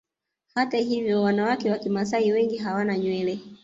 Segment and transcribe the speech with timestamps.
[0.55, 3.39] Hata hivyo wanawake wa Kimasai wengi hawana nywele